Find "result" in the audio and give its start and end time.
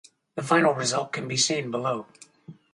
0.73-1.13